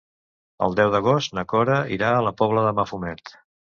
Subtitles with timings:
[0.67, 3.37] El deu d'agost na Cora irà a la Pobla de Mafumet.